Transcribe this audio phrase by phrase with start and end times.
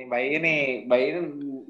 [0.00, 0.56] nih Mbak ini,
[0.88, 1.20] Mbak ini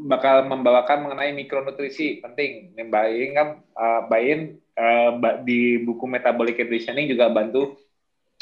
[0.06, 2.70] bakal membawakan mengenai mikronutrisi penting.
[2.78, 4.44] Nih Mbak ini kan uh, Mbak ini
[4.78, 5.10] uh,
[5.42, 7.74] di buku Metabolic Conditioning juga bantu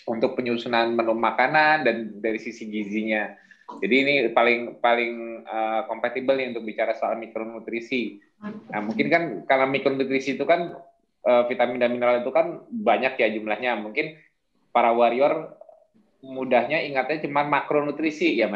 [0.04, 3.32] untuk penyusunan menu makanan dan dari sisi gizinya.
[3.80, 8.20] Jadi ini paling paling uh, nih untuk bicara soal mikronutrisi.
[8.72, 10.76] Nah mungkin kan karena mikronutrisi itu kan
[11.24, 13.76] uh, vitamin dan mineral itu kan banyak ya jumlahnya.
[13.80, 14.16] Mungkin
[14.72, 15.57] para warrior
[16.18, 18.50] mudahnya ingatnya cuma makronutrisi ya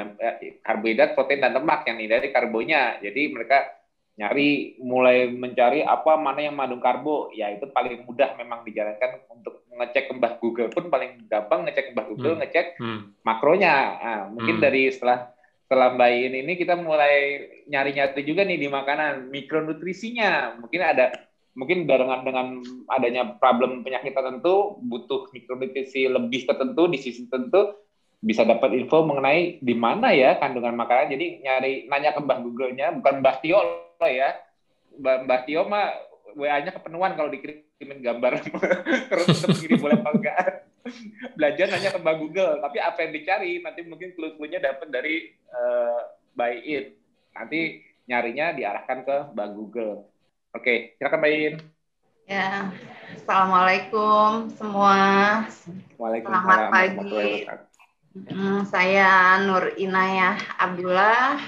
[0.66, 2.98] karbohidrat, protein dan lemak yang dari karbonya.
[2.98, 8.61] Jadi mereka nyari mulai mencari apa mana yang mengandung karbo ya itu paling mudah memang
[8.61, 12.41] dijalankan untuk ngecek kembah Google pun paling gampang ngecek kembah Google hmm.
[12.45, 13.01] ngecek hmm.
[13.25, 14.65] makronya nah, mungkin hmm.
[14.69, 15.33] dari setelah
[15.65, 17.41] setelah Mbak ini kita mulai
[17.73, 22.47] nyari-nyari juga nih di makanan mikronutrisinya mungkin ada mungkin dengan dengan
[22.88, 27.77] adanya problem penyakit tertentu butuh mikronutrisi lebih tertentu di sisi tertentu
[28.23, 31.12] bisa dapat info mengenai di mana ya kandungan makanan.
[31.12, 34.39] Jadi nyari nanya ke Mbah Google-nya bukan Mbah Tio loh ya.
[34.97, 35.91] Mbah, Mbah Tio mah
[36.39, 38.47] WA-nya kepenuhan kalau dikirimin gambar.
[39.11, 40.39] Terus begini boleh apa enggak?
[41.37, 46.14] Belajar nanya ke Mbah Google tapi apa yang dicari nanti mungkin clue-cluenya dapat dari uh,
[46.39, 46.98] by it
[47.34, 50.12] nanti nyarinya diarahkan ke Mbah Google
[50.53, 51.55] Oke, silakan Mbak Iin.
[52.28, 52.69] Ya,
[53.17, 55.00] Assalamualaikum semua.
[55.97, 56.44] Waalaikumsalam.
[56.44, 57.48] Selamat pagi.
[58.12, 61.41] Hmm, saya Nur Inayah Abdullah,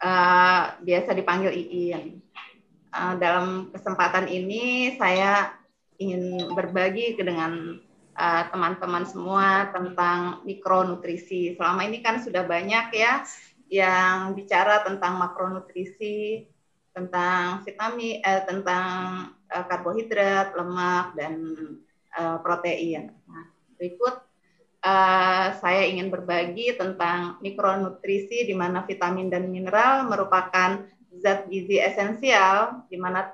[0.00, 2.24] uh, biasa dipanggil Iin.
[2.96, 5.52] Uh, dalam kesempatan ini saya
[6.00, 7.76] ingin berbagi dengan
[8.16, 11.60] eh, teman-teman uh, semua tentang mikronutrisi.
[11.60, 13.20] Selama ini kan sudah banyak ya
[13.68, 16.48] yang bicara tentang makronutrisi,
[16.96, 18.88] tentang vitamin, eh, tentang
[19.52, 21.34] eh, karbohidrat, lemak dan
[22.16, 23.12] eh, protein.
[23.28, 23.44] Nah,
[23.76, 24.16] berikut
[24.80, 30.80] eh, saya ingin berbagi tentang mikronutrisi di mana vitamin dan mineral merupakan
[31.20, 33.28] zat gizi esensial di mana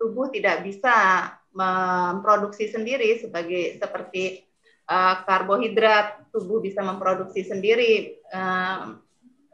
[0.00, 4.40] tubuh tidak bisa memproduksi sendiri sebagai seperti
[4.88, 8.96] uh, karbohidrat tubuh bisa memproduksi sendiri uh,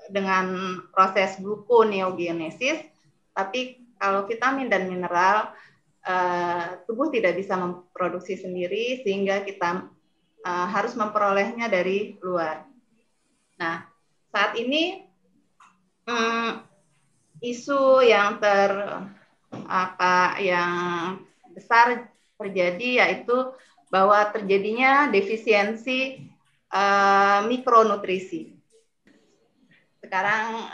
[0.09, 2.81] dengan proses gluconeogenesis
[3.39, 5.55] tapi kalau vitamin dan mineral
[6.03, 9.87] uh, tubuh tidak bisa memproduksi sendiri sehingga kita
[10.43, 12.67] uh, harus memperolehnya dari luar.
[13.63, 13.87] Nah,
[14.35, 15.07] saat ini
[16.11, 16.67] um,
[17.39, 18.75] isu yang ter
[19.71, 20.75] apa yang
[21.55, 23.55] besar terjadi yaitu
[23.87, 26.27] bahwa terjadinya defisiensi
[26.75, 28.59] uh, mikronutrisi.
[29.99, 30.71] Sekarang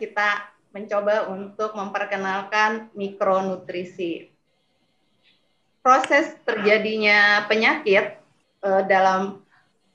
[0.00, 4.30] kita mencoba untuk memperkenalkan mikronutrisi.
[5.80, 8.20] Proses terjadinya penyakit
[8.62, 9.42] uh, dalam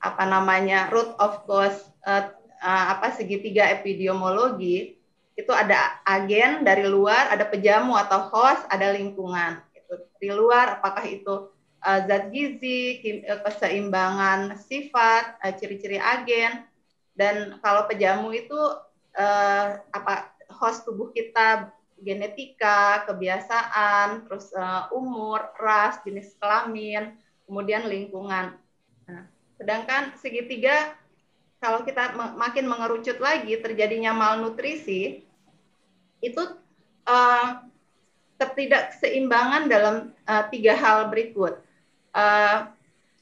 [0.01, 2.29] apa namanya root of cause uh,
[2.61, 4.97] uh, apa segitiga epidemiologi
[5.35, 9.59] itu ada agen dari luar, ada pejamu atau host, ada lingkungan.
[9.75, 11.51] Itu di luar apakah itu
[11.83, 13.03] uh, zat gizi,
[13.43, 16.63] keseimbangan sifat, ciri-ciri uh, agen
[17.15, 18.57] dan kalau pejamu itu
[19.15, 27.15] uh, apa host tubuh kita genetika, kebiasaan, terus uh, umur, ras, jenis kelamin,
[27.47, 28.59] kemudian lingkungan.
[29.07, 29.23] Nah,
[29.55, 30.95] sedangkan segitiga
[31.63, 35.23] kalau kita makin mengerucut lagi terjadinya malnutrisi
[36.19, 36.43] itu
[37.07, 37.63] uh,
[38.35, 39.95] ketidakseimbangan dalam
[40.27, 41.63] uh, tiga hal berikut.
[42.11, 42.69] Uh,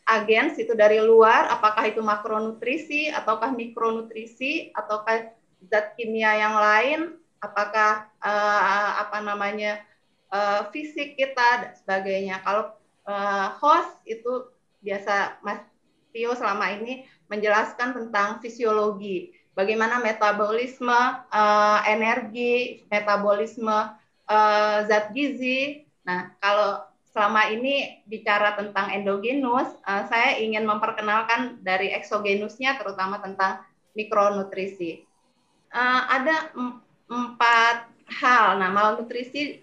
[0.04, 5.32] agens itu dari luar, apakah itu makronutrisi, ataukah mikronutrisi, ataukah
[5.72, 7.00] zat kimia yang lain,
[7.44, 9.84] apakah uh, apa namanya
[10.32, 12.40] uh, fisik kita dan sebagainya.
[12.48, 12.72] Kalau
[13.04, 14.48] uh, host itu
[14.80, 15.60] biasa Mas
[16.16, 20.96] Tio selama ini menjelaskan tentang fisiologi, bagaimana metabolisme
[21.28, 23.92] uh, energi, metabolisme
[24.30, 25.84] uh, zat gizi.
[26.06, 33.66] Nah, kalau selama ini bicara tentang endogenus, uh, saya ingin memperkenalkan dari eksogenusnya, terutama tentang
[33.98, 35.06] mikronutrisi
[35.74, 36.54] uh, ada
[37.14, 38.58] empat hal.
[38.58, 39.62] Nah, malnutrisi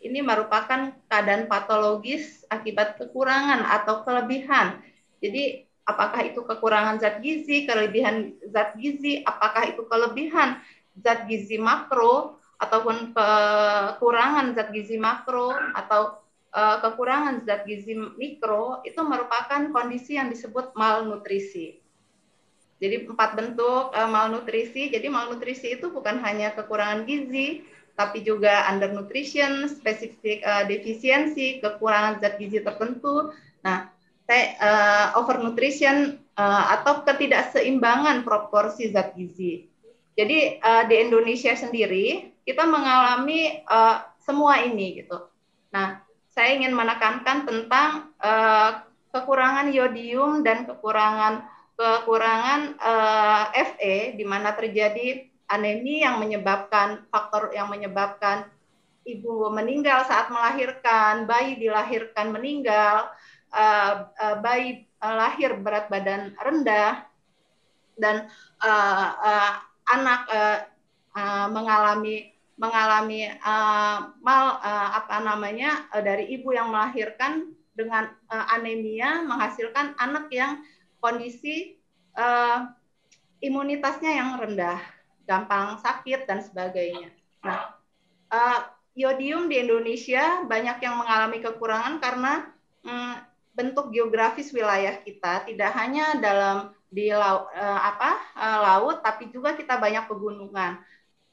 [0.00, 4.80] ini merupakan keadaan patologis akibat kekurangan atau kelebihan.
[5.20, 10.62] Jadi, apakah itu kekurangan zat gizi, kelebihan zat gizi, apakah itu kelebihan
[10.96, 16.20] zat gizi makro ataupun kekurangan zat gizi makro atau
[16.52, 21.79] uh, kekurangan zat gizi mikro itu merupakan kondisi yang disebut malnutrisi.
[22.80, 24.88] Jadi empat bentuk uh, malnutrisi.
[24.88, 27.60] Jadi malnutrisi itu bukan hanya kekurangan gizi,
[27.92, 33.36] tapi juga undernutrition, spesifik uh, defisiensi, kekurangan zat gizi tertentu.
[33.60, 33.92] Nah,
[34.32, 39.68] uh, overnutrition uh, atau ketidakseimbangan proporsi zat gizi.
[40.16, 45.28] Jadi uh, di Indonesia sendiri kita mengalami uh, semua ini gitu.
[45.76, 46.00] Nah,
[46.32, 51.44] saya ingin menekankan tentang uh, kekurangan yodium dan kekurangan
[51.80, 58.44] kekurangan uh, Fe di mana terjadi anemi yang menyebabkan faktor yang menyebabkan
[59.08, 63.08] ibu meninggal saat melahirkan, bayi dilahirkan meninggal,
[63.48, 67.08] uh, uh, bayi uh, lahir berat badan rendah
[67.96, 68.28] dan
[68.60, 69.52] uh, uh,
[69.88, 70.58] anak uh,
[71.16, 78.46] uh, mengalami mengalami uh, mal uh, apa namanya uh, dari ibu yang melahirkan dengan uh,
[78.52, 80.60] anemia menghasilkan anak yang
[81.00, 81.80] kondisi
[82.14, 82.68] uh,
[83.40, 84.80] imunitasnya yang rendah,
[85.24, 87.10] gampang sakit dan sebagainya.
[87.42, 87.74] Nah,
[88.30, 88.60] uh,
[88.92, 92.32] yodium di Indonesia banyak yang mengalami kekurangan karena
[92.84, 93.16] um,
[93.56, 99.54] bentuk geografis wilayah kita tidak hanya dalam di laut, uh, apa uh, laut, tapi juga
[99.56, 100.82] kita banyak pegunungan.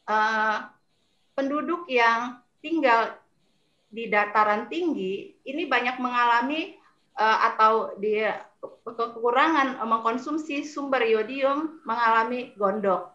[0.07, 0.71] Uh,
[1.35, 3.13] penduduk yang tinggal
[3.87, 6.75] di dataran tinggi ini banyak mengalami
[7.17, 8.21] atau di
[8.85, 13.09] kekurangan mengkonsumsi sumber yodium mengalami gondok.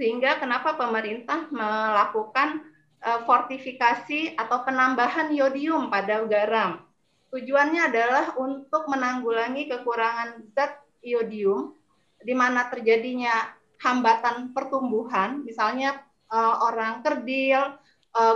[0.00, 2.64] Sehingga kenapa pemerintah melakukan
[3.04, 6.80] uh, fortifikasi atau penambahan yodium pada garam.
[7.28, 11.76] Tujuannya adalah untuk menanggulangi kekurangan zat yodium
[12.20, 13.52] di mana terjadinya
[13.82, 16.00] hambatan pertumbuhan, misalnya
[16.32, 17.76] orang kerdil,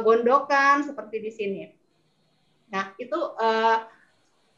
[0.04, 1.62] gondokan seperti di sini.
[2.72, 3.16] Nah, itu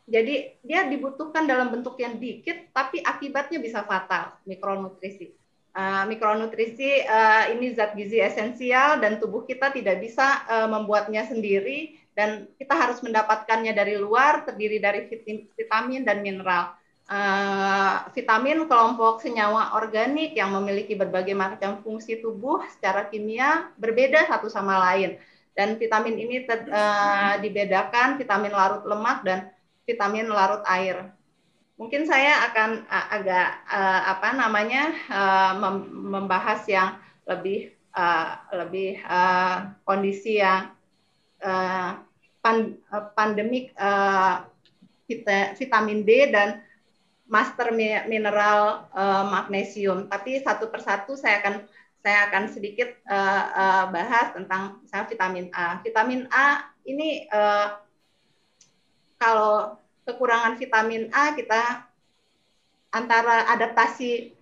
[0.08, 5.36] jadi dia dibutuhkan dalam bentuk yang dikit, tapi akibatnya bisa fatal mikronutrisi.
[5.76, 11.94] Uh, mikronutrisi uh, ini zat gizi esensial dan tubuh kita tidak bisa uh, membuatnya sendiri
[12.16, 15.06] dan kita harus mendapatkannya dari luar terdiri dari
[15.54, 16.74] vitamin dan mineral
[17.08, 24.46] uh, vitamin kelompok senyawa organik yang memiliki berbagai macam fungsi tubuh secara kimia berbeda satu
[24.52, 25.16] sama lain.
[25.56, 29.50] Dan vitamin ini ter, uh, dibedakan vitamin larut lemak dan
[29.88, 31.08] vitamin larut air.
[31.80, 33.48] Mungkin saya akan agak
[34.04, 34.92] apa namanya
[35.88, 37.72] membahas yang lebih
[38.52, 39.00] lebih
[39.88, 40.68] kondisi yang
[42.44, 42.76] pan,
[43.16, 43.72] pandemik
[45.56, 46.60] vitamin D dan
[47.30, 47.72] master
[48.10, 48.90] mineral
[49.30, 50.10] magnesium.
[50.10, 51.54] Tapi satu persatu saya akan
[51.98, 52.90] saya akan sedikit
[53.94, 55.78] bahas tentang misalnya vitamin A.
[55.82, 57.22] Vitamin A ini
[59.18, 59.76] kalau
[60.06, 61.84] kekurangan vitamin A kita
[62.94, 64.32] antara adaptasi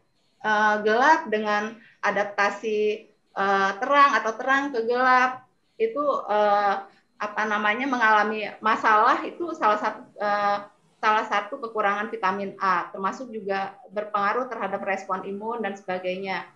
[0.45, 1.75] uh, gelap dengan
[2.05, 5.43] adaptasi uh, terang atau terang ke gelap
[5.77, 6.01] itu
[6.31, 6.87] uh,
[7.17, 10.59] apa namanya mengalami masalah itu salah satu uh,
[10.97, 16.49] salah satu kekurangan vitamin A, termasuk juga berpengaruh terhadap respon imun dan sebagainya.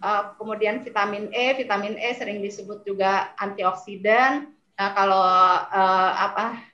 [0.00, 4.48] Uh, kemudian vitamin E, vitamin E sering disebut juga antioksidan.
[4.80, 5.20] Nah, kalau
[5.68, 6.72] uh, apa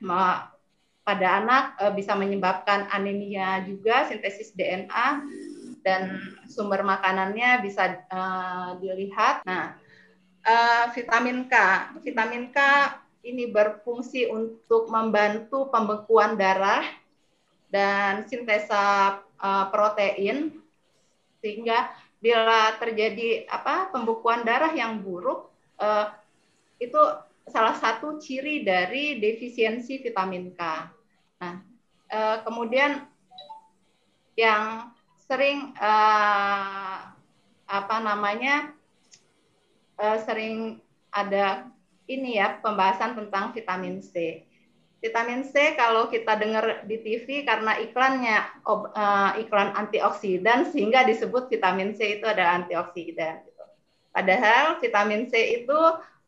[1.07, 5.23] pada anak uh, bisa menyebabkan anemia juga, sintesis DNA
[5.87, 6.19] dan
[6.51, 9.47] sumber makanannya bisa uh, dilihat.
[9.47, 9.79] Nah,
[10.43, 11.55] uh, vitamin K,
[12.03, 12.59] vitamin K
[13.23, 16.83] ini berfungsi untuk membantu pembekuan darah
[17.71, 20.59] dan sintesa uh, protein
[21.39, 25.47] sehingga bila terjadi apa pembekuan darah yang buruk
[25.79, 26.11] uh,
[26.83, 26.99] itu
[27.47, 30.61] salah satu ciri dari defisiensi vitamin K.
[32.27, 33.07] Uh, kemudian
[34.35, 34.91] yang
[35.31, 37.07] sering uh,
[37.63, 38.75] apa namanya
[39.95, 41.71] uh, sering ada
[42.03, 44.43] ini ya pembahasan tentang vitamin C.
[44.99, 51.95] Vitamin C kalau kita dengar di TV karena iklannya uh, iklan antioksidan sehingga disebut vitamin
[51.95, 53.39] C itu ada antioksidan.
[53.47, 53.63] Gitu.
[54.11, 55.79] Padahal vitamin C itu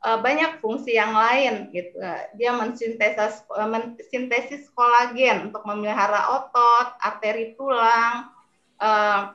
[0.03, 1.98] uh, banyak fungsi yang lain gitu.
[2.39, 8.32] Dia mensintesis uh, mensintesis kolagen untuk memelihara otot, arteri tulang,
[8.79, 9.34] uh,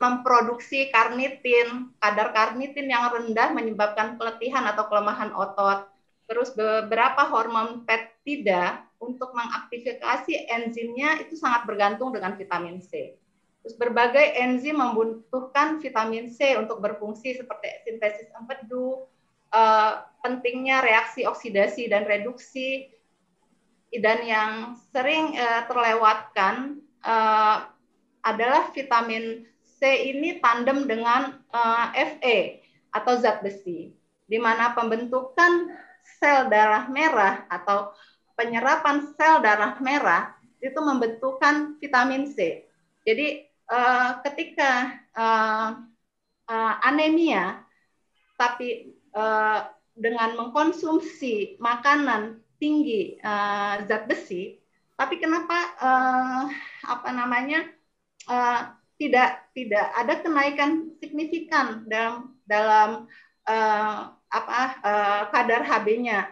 [0.00, 1.94] memproduksi karnitin.
[1.98, 5.90] Kadar karnitin yang rendah menyebabkan keletihan atau kelemahan otot
[6.30, 13.18] terus beberapa hormon peptida untuk mengaktifasi enzimnya itu sangat bergantung dengan vitamin C.
[13.60, 19.10] Terus berbagai enzim membutuhkan vitamin C untuk berfungsi seperti sintesis empedu,
[19.50, 22.90] uh, pentingnya reaksi oksidasi dan reduksi,
[23.90, 24.52] dan yang
[24.94, 27.66] sering uh, terlewatkan uh,
[28.22, 31.90] adalah vitamin C ini tandem dengan uh,
[32.20, 33.96] Fe atau zat besi,
[34.28, 35.72] di mana pembentukan
[36.20, 37.96] sel darah merah atau
[38.36, 42.68] penyerapan sel darah merah itu membentukkan vitamin C.
[43.08, 45.80] Jadi uh, ketika uh,
[46.44, 47.64] uh, anemia,
[48.36, 54.60] tapi uh, dengan mengkonsumsi makanan tinggi uh, zat besi,
[54.96, 56.44] tapi kenapa uh,
[56.86, 57.66] apa namanya
[59.00, 63.10] tidak tidak ada kenaikan signifikan dalam dalam
[64.30, 64.60] apa
[65.34, 66.30] kadar HB-nya.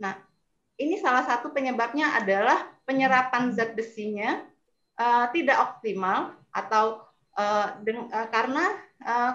[0.00, 0.16] Nah,
[0.80, 4.40] ini salah satu penyebabnya adalah penyerapan zat besinya
[5.36, 7.04] tidak optimal atau
[8.32, 8.64] karena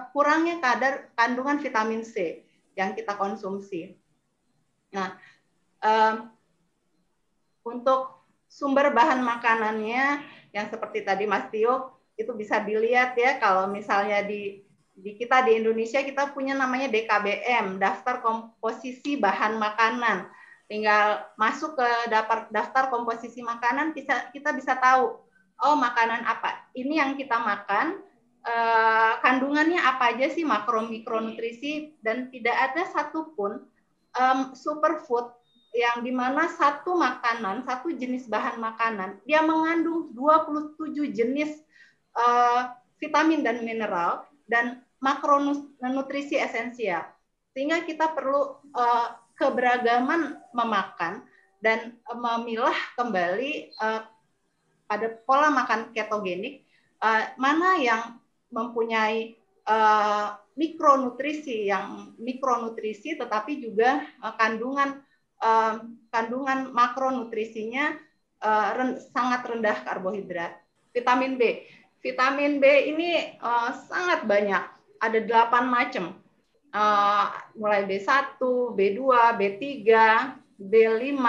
[0.10, 2.43] kurangnya kadar kandungan vitamin C
[2.74, 3.98] yang kita konsumsi.
[4.94, 5.18] Nah,
[5.82, 6.30] uh,
[7.65, 10.22] untuk sumber bahan makanannya
[10.53, 14.62] yang seperti tadi Mas Tio itu bisa dilihat ya kalau misalnya di
[14.94, 20.30] di kita di Indonesia kita punya namanya DKBM, daftar komposisi bahan makanan
[20.70, 25.20] tinggal masuk ke daftar daftar komposisi makanan bisa kita bisa tahu
[25.60, 28.00] oh makanan apa ini yang kita makan
[28.44, 33.64] eh, kandungannya apa aja sih makro mikronutrisi dan tidak ada satupun
[34.20, 35.32] um, superfood
[35.74, 40.78] yang di mana satu makanan satu jenis bahan makanan dia mengandung 27
[41.10, 41.66] jenis
[42.14, 47.04] uh, vitamin dan mineral dan makronutrisi esensial.
[47.52, 51.28] Sehingga kita perlu uh, keberagaman memakan
[51.60, 54.08] dan memilah kembali uh,
[54.88, 56.64] pada pola makan ketogenik
[57.04, 58.02] uh, mana yang
[58.54, 59.34] mempunyai
[59.66, 65.02] uh, mikronutrisi yang mikronutrisi tetapi juga uh, kandungan
[65.42, 65.82] uh,
[66.14, 67.98] kandungan makronutrisinya
[68.44, 70.62] uh, ren sangat rendah karbohidrat.
[70.94, 71.66] Vitamin B.
[72.04, 74.64] Vitamin B ini uh, sangat banyak,
[75.00, 76.06] ada delapan macam
[76.76, 78.38] uh, mulai B1,
[78.76, 79.00] B2,
[79.40, 79.62] B3,
[80.60, 81.26] B5,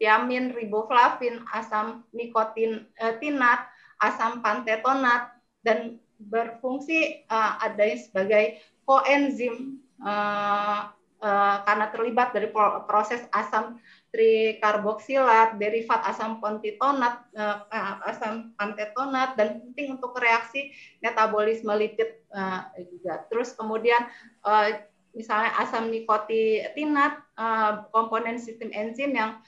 [0.00, 3.66] tiamin, riboflavin, asam nikotin uh, tinat,
[4.00, 12.48] asam pantetonat dan berfungsi uh, ada sebagai koenzim uh, uh, karena terlibat dari
[12.88, 22.18] proses asam trikarboksilat, derivat asam pontitonat, uh, asam pantetonat, dan penting untuk reaksi metabolisme lipid
[22.34, 23.22] uh, juga.
[23.30, 24.02] Terus kemudian
[24.42, 24.82] uh,
[25.14, 29.38] misalnya asam nikotinat, uh, komponen sistem enzim yang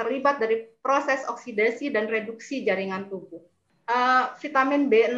[0.00, 3.44] terlibat dari proses oksidasi dan reduksi jaringan tubuh.
[3.86, 5.14] Uh, vitamin B6,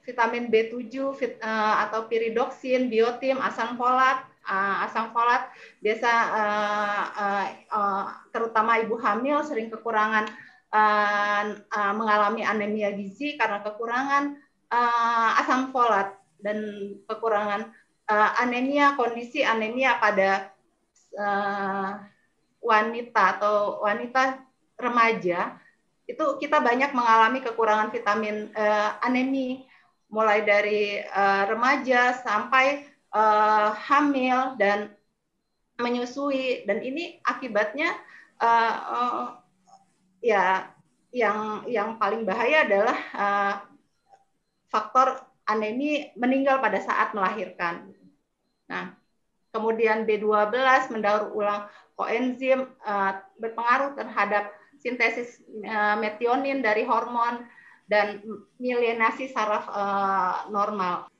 [0.00, 5.52] vitamin B7 vit, uh, atau piridoksin, biotin, asam folat, uh, asam folat
[5.84, 10.24] biasa uh, uh, uh, terutama ibu hamil sering kekurangan
[10.72, 14.40] uh, uh, mengalami anemia gizi karena kekurangan
[14.72, 16.64] uh, asam folat dan
[17.04, 17.68] kekurangan
[18.08, 20.56] uh, anemia kondisi anemia pada
[21.14, 22.00] uh,
[22.64, 24.42] wanita atau wanita
[24.80, 25.60] remaja
[26.08, 29.68] itu kita banyak mengalami kekurangan vitamin uh, anemi
[30.08, 34.88] mulai dari uh, remaja sampai uh, hamil dan
[35.76, 37.92] menyusui dan ini akibatnya
[38.40, 39.26] uh, uh,
[40.24, 40.72] ya
[41.12, 43.54] yang yang paling bahaya adalah uh,
[44.72, 47.88] faktor anemi meninggal pada saat melahirkan.
[48.68, 48.96] Nah,
[49.52, 50.52] kemudian B12
[50.92, 57.44] mendaur ulang koenzim uh, berpengaruh terhadap sintesis uh, metionin dari hormon
[57.90, 58.22] dan
[58.62, 61.10] milenasi saraf uh, normal.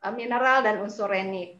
[0.00, 1.58] Uh, mineral dan unsur renik.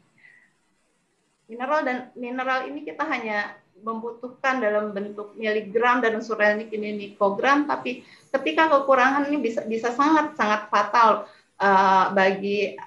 [1.51, 7.65] Mineral dan mineral ini kita hanya membutuhkan dalam bentuk miligram dan unsur renik ini mikogram,
[7.65, 11.25] tapi ketika kekurangan ini bisa bisa sangat sangat fatal
[12.13, 12.77] bagi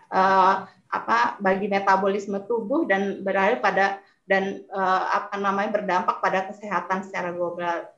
[0.95, 3.87] apa bagi metabolisme tubuh dan berada pada
[4.25, 7.93] dan uh, apa namanya berdampak pada kesehatan secara global.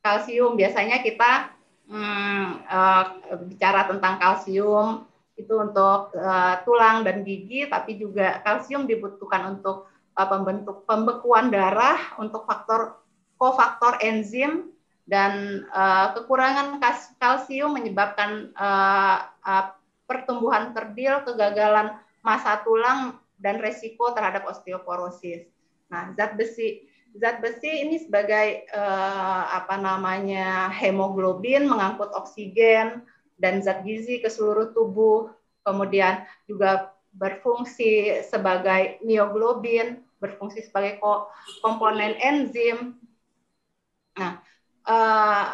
[0.00, 1.52] Kalsium biasanya kita
[1.92, 3.04] hmm, uh,
[3.44, 5.04] bicara tentang kalsium
[5.36, 12.16] itu untuk uh, tulang dan gigi, tapi juga kalsium dibutuhkan untuk uh, pembentuk pembekuan darah,
[12.20, 13.00] untuk faktor
[13.40, 14.72] kofaktor enzim
[15.08, 16.80] dan uh, kekurangan
[17.16, 19.64] kalsium menyebabkan uh, uh,
[20.04, 25.48] pertumbuhan kerdil, kegagalan masa tulang dan resiko terhadap osteoporosis.
[25.90, 26.86] Nah, zat besi
[27.18, 33.02] zat besi ini sebagai uh, apa namanya hemoglobin mengangkut oksigen
[33.40, 35.34] dan zat gizi ke seluruh tubuh,
[35.66, 41.02] kemudian juga berfungsi sebagai mioglobin, berfungsi sebagai
[41.64, 42.94] komponen enzim.
[44.14, 44.38] Nah,
[44.86, 45.46] uh,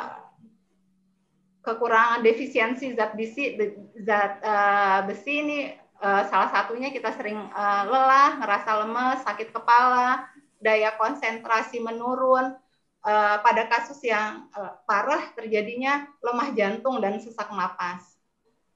[1.65, 3.57] kekurangan defisiensi zat besi
[4.05, 5.59] zat uh, besi ini
[6.07, 10.31] uh, salah satunya kita sering uh, lelah, ngerasa lemes, sakit kepala,
[10.63, 12.55] daya konsentrasi menurun,
[13.03, 18.15] uh, pada kasus yang uh, parah terjadinya lemah jantung dan sesak napas.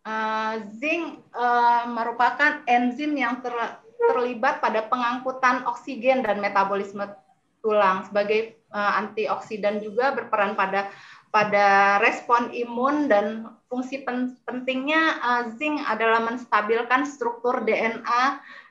[0.02, 3.52] uh, zinc uh, merupakan enzim yang ter,
[4.00, 7.04] terlibat pada pengangkutan oksigen dan metabolisme
[7.60, 10.88] tulang sebagai uh, antioksidan juga berperan pada
[11.30, 14.02] pada respon imun dan fungsi
[14.42, 18.22] pentingnya uh, zinc adalah menstabilkan struktur DNA,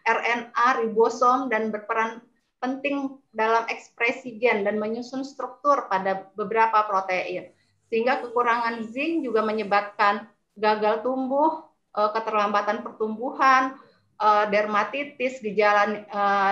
[0.04, 2.20] RNA, ribosom dan berperan
[2.60, 7.56] penting dalam ekspresi gen dan menyusun struktur pada beberapa protein.
[7.88, 10.28] Sehingga kekurangan zinc juga menyebabkan
[10.60, 11.64] gagal tumbuh,
[11.96, 13.80] uh, keterlambatan pertumbuhan,
[14.20, 16.04] uh, dermatitis, gejala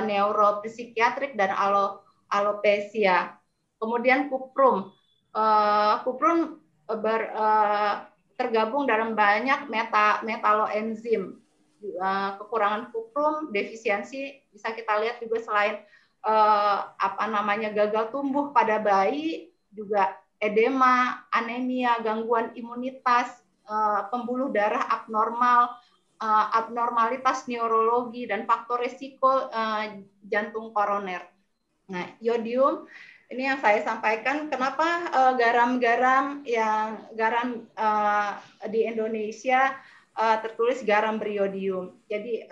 [0.07, 3.35] neuropsikiatrik dan alo alopecia.
[3.77, 4.96] Kemudian kuprum.
[5.37, 6.57] Uh, kuprum
[6.97, 11.37] ber, uh, tergabung dalam banyak meta metaloenzim.
[11.77, 15.77] Uh, kekurangan kuprum, defisiensi bisa kita lihat juga selain
[16.25, 23.29] uh, apa namanya gagal tumbuh pada bayi, juga edema, anemia, gangguan imunitas,
[23.69, 25.77] uh, pembuluh darah abnormal,
[26.17, 29.85] uh, abnormalitas neurologi dan faktor risiko uh,
[30.25, 31.29] jantung koroner.
[31.93, 32.89] Nah, yodium
[33.27, 38.39] ini yang saya sampaikan kenapa eh, garam-garam uh, yang garam uh,
[38.71, 39.75] di Indonesia
[40.15, 41.99] uh, tertulis garam beriodium.
[42.07, 42.47] Jadi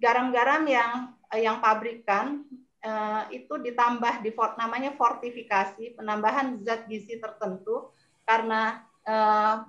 [0.00, 0.92] garam-garam uh, yang
[1.36, 2.48] yang pabrikan
[2.80, 7.92] uh, itu ditambah di namanya fortifikasi, penambahan zat gizi tertentu
[8.24, 9.60] karena uh,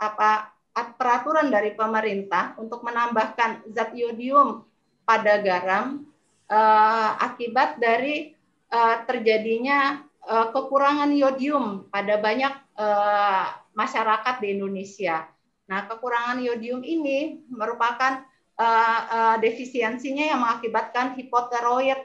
[0.00, 0.56] apa
[0.96, 4.64] peraturan dari pemerintah untuk menambahkan zat iodium
[5.04, 6.08] pada garam
[6.48, 8.39] uh, akibat dari
[8.70, 15.26] uh, terjadinya uh, kekurangan yodium pada banyak uh, masyarakat di Indonesia.
[15.70, 18.26] Nah, kekurangan yodium ini merupakan
[18.58, 21.98] uh, uh, defisiensinya yang mengakibatkan hipoteroid,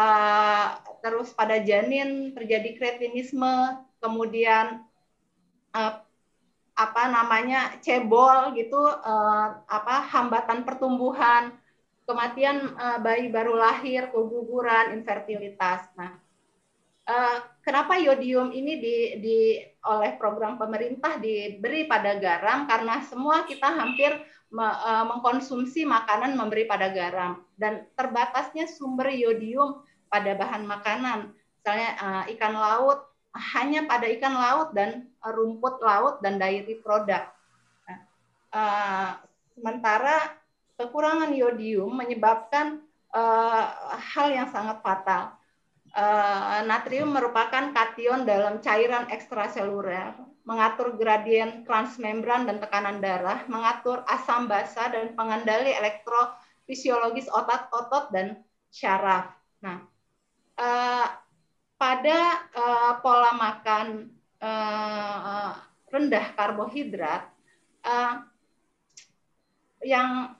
[0.00, 4.80] uh, terus pada janin terjadi kretinisme, kemudian
[5.76, 6.00] uh,
[6.72, 11.52] apa namanya cebol gitu, uh, apa hambatan pertumbuhan,
[12.02, 15.86] kematian uh, bayi baru lahir, keguguran, infertilitas.
[15.94, 16.18] Nah,
[17.06, 19.38] uh, kenapa yodium ini di, di
[19.86, 22.66] oleh program pemerintah diberi pada garam?
[22.66, 24.12] Karena semua kita hampir
[24.50, 31.90] me, uh, mengkonsumsi makanan memberi pada garam dan terbatasnya sumber yodium pada bahan makanan, misalnya
[31.96, 37.32] uh, ikan laut hanya pada ikan laut dan rumput laut dan dairy product.
[37.88, 37.98] Nah,
[38.52, 39.10] uh,
[39.56, 40.41] sementara
[40.80, 42.80] kekurangan yodium menyebabkan
[43.12, 43.64] uh,
[43.96, 45.36] hal yang sangat fatal.
[45.92, 50.16] Uh, natrium merupakan kation dalam cairan ekstraseluler,
[50.48, 58.40] mengatur gradien transmembran dan tekanan darah, mengatur asam basa dan pengendali elektrofisiologis otot-otot dan
[58.72, 59.36] syaraf.
[59.60, 59.84] Nah,
[60.56, 61.06] uh,
[61.76, 62.18] pada
[62.56, 65.52] uh, pola makan uh,
[65.92, 67.28] rendah karbohidrat,
[67.84, 68.24] uh,
[69.84, 70.38] yang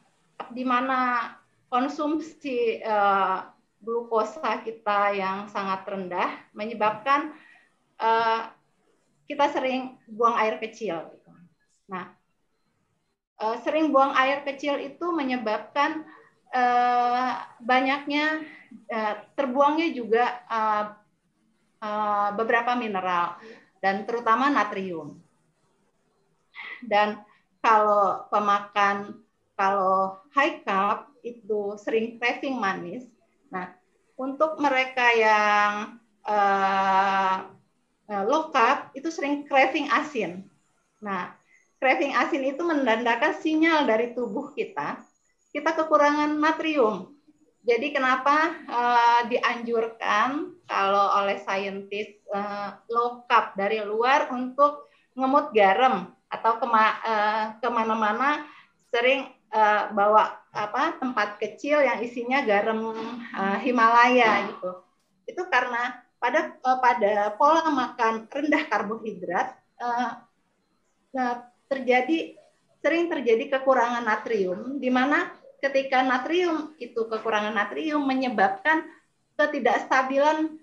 [0.50, 1.31] di mana
[1.70, 3.46] konsumsi uh,
[3.81, 7.33] glukosa kita yang sangat rendah menyebabkan
[7.96, 8.50] uh,
[9.24, 11.09] kita sering buang air kecil.
[11.14, 11.31] Gitu.
[11.88, 12.12] Nah,
[13.40, 16.05] uh, sering buang air kecil itu menyebabkan
[17.64, 18.44] banyaknya
[19.33, 20.44] terbuangnya juga
[22.37, 23.40] beberapa mineral
[23.81, 25.16] dan terutama natrium.
[26.85, 27.24] Dan
[27.64, 29.16] kalau pemakan
[29.54, 33.04] kalau high carb itu sering craving manis.
[33.52, 33.70] Nah,
[34.18, 37.46] untuk mereka yang uh,
[38.26, 40.46] low carb itu sering craving asin.
[41.02, 41.34] Nah,
[41.78, 45.00] craving asin itu menandakan sinyal dari tubuh kita
[45.52, 47.12] kita kekurangan natrium.
[47.62, 56.10] Jadi kenapa uh, dianjurkan kalau oleh saintis uh, low carb dari luar untuk ngemut garam
[56.26, 58.42] atau kema, uh, ke mana-mana
[58.90, 62.92] sering uh, bawa apa tempat kecil yang isinya garam
[63.36, 64.70] uh, Himalaya gitu.
[65.28, 70.10] Itu karena pada uh, pada pola makan rendah karbohidrat uh,
[71.16, 71.36] uh,
[71.68, 72.36] terjadi
[72.82, 75.30] sering terjadi kekurangan natrium di mana
[75.62, 78.82] ketika natrium itu kekurangan natrium menyebabkan
[79.38, 80.58] ketidakstabilan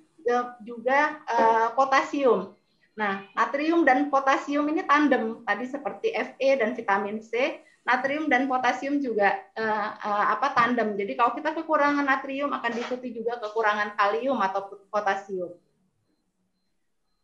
[0.62, 2.54] juga uh, potasium.
[2.94, 9.02] Nah, natrium dan potasium ini tandem tadi seperti Fe dan vitamin C natrium dan potasium
[9.02, 10.94] juga uh, uh, apa tandem.
[10.94, 15.58] Jadi kalau kita kekurangan natrium akan diikuti juga kekurangan kalium atau potasium.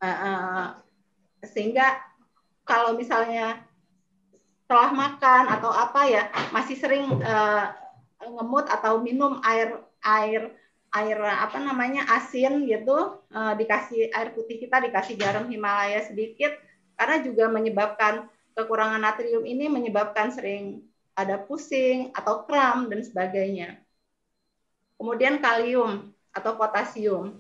[0.02, 0.64] Uh, uh,
[1.46, 2.02] sehingga
[2.66, 3.62] kalau misalnya
[4.66, 7.70] setelah makan atau apa ya masih sering uh,
[8.26, 10.50] ngemut atau minum air air
[10.90, 16.58] air apa namanya asin gitu uh, dikasih air putih kita dikasih garam Himalaya sedikit
[16.98, 18.26] karena juga menyebabkan
[18.56, 20.82] kekurangan natrium ini menyebabkan sering
[21.16, 23.80] ada pusing atau kram dan sebagainya.
[24.96, 27.40] Kemudian kalium atau potasium.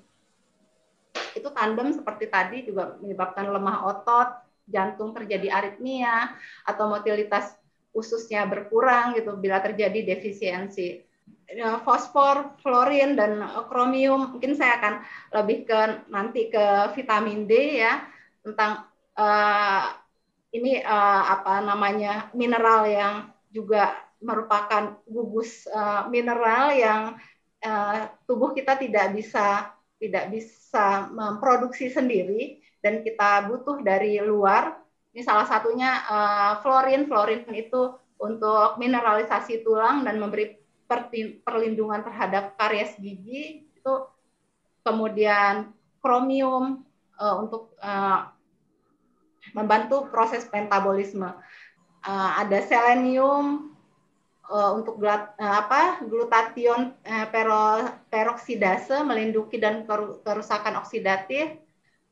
[1.35, 4.29] Itu tandem seperti tadi juga menyebabkan lemah otot,
[4.67, 6.35] jantung terjadi aritmia
[6.67, 7.55] atau motilitas
[7.95, 11.03] ususnya berkurang gitu bila terjadi defisiensi.
[11.45, 14.93] Ya, fosfor, fluorin dan kromium mungkin saya akan
[15.31, 15.79] lebih ke
[16.11, 18.01] nanti ke vitamin D ya
[18.41, 19.93] tentang uh,
[20.55, 23.15] ini uh, apa namanya mineral yang
[23.51, 23.91] juga
[24.23, 27.01] merupakan gugus uh, mineral yang
[27.61, 34.77] uh, tubuh kita tidak bisa tidak bisa memproduksi sendiri dan kita butuh dari luar.
[35.15, 37.07] Ini salah satunya uh, fluorin.
[37.07, 40.59] Fluorin itu untuk mineralisasi tulang dan memberi
[41.41, 43.71] perlindungan terhadap karies gigi.
[43.79, 44.11] Itu
[44.83, 45.71] kemudian
[46.03, 46.83] kromium
[47.17, 48.34] uh, untuk uh,
[49.53, 51.29] membantu proses metabolisme.
[52.05, 53.75] Uh, ada selenium
[54.49, 59.85] uh, untuk glat, uh, apa glutation uh, pero, peroksidase melindungi dan
[60.23, 61.61] kerusakan oksidatif.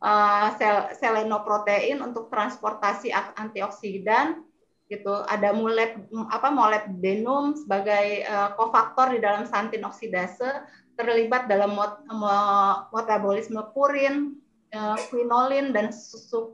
[0.04, 4.44] Uh, sel, selenoprotein untuk transportasi antioksidan
[4.92, 5.24] gitu.
[5.32, 5.96] Ada moleb
[6.28, 10.68] apa molybdenum sebagai uh, kofaktor di dalam santin oksidase
[11.00, 12.04] terlibat dalam mot,
[12.94, 14.38] metabolisme purin,
[14.76, 16.54] uh, quinolin dan susu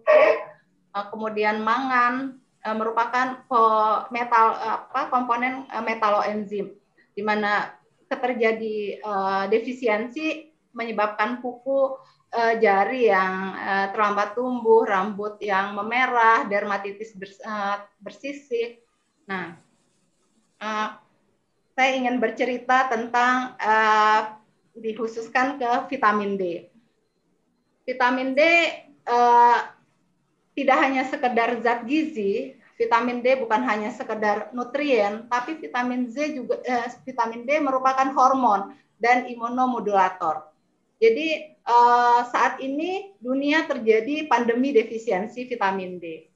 [0.93, 3.45] kemudian mangan uh, merupakan
[4.09, 6.73] metal apa komponen metaloenzim
[7.13, 7.73] di mana
[8.09, 9.05] terjadi
[9.53, 11.93] defisiensi menyebabkan kuku
[12.57, 13.53] jari yang
[13.93, 17.37] terlambat tumbuh, rambut yang memerah, dermatitis bers,
[18.01, 18.81] bersisik.
[19.29, 19.53] Nah,
[21.77, 23.53] saya ingin bercerita tentang
[24.73, 26.65] dikhususkan ke vitamin D.
[27.85, 28.41] Vitamin D
[30.59, 36.59] tidak hanya sekedar zat gizi, vitamin D bukan hanya sekedar nutrien, tapi vitamin Z juga
[36.67, 40.51] eh, vitamin D merupakan hormon dan imunomodulator.
[40.99, 46.27] Jadi uh, saat ini dunia terjadi pandemi defisiensi vitamin D.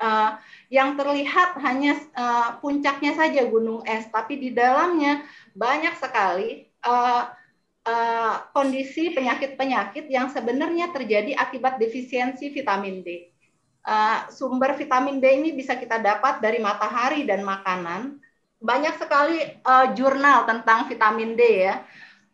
[0.00, 0.34] Uh,
[0.72, 5.22] yang terlihat hanya uh, puncaknya saja gunung es, tapi di dalamnya
[5.54, 7.30] banyak sekali uh,
[7.90, 13.26] uh, kondisi penyakit-penyakit yang sebenarnya terjadi akibat defisiensi vitamin D.
[13.82, 18.22] Uh, sumber vitamin D ini bisa kita dapat dari matahari dan makanan.
[18.62, 21.82] Banyak sekali uh, jurnal tentang vitamin D ya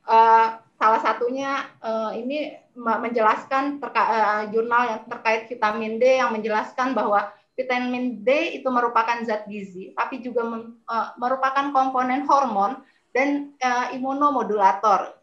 [0.05, 6.93] uh, salah satunya uh, ini menjelaskan terka, uh, jurnal yang terkait vitamin D yang menjelaskan
[6.93, 12.85] bahwa vitamin D itu merupakan zat gizi, tapi juga mem, uh, merupakan komponen hormon
[13.17, 15.16] dan uh, imunomodulator,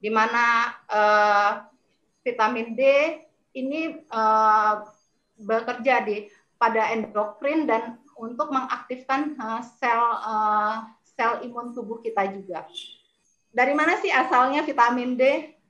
[0.00, 1.50] di mana uh,
[2.22, 2.82] vitamin D
[3.56, 4.84] ini uh,
[5.40, 12.64] bekerja di pada endokrin dan untuk mengaktifkan uh, sel uh, sel imun tubuh kita juga
[13.56, 15.22] dari mana sih asalnya vitamin D?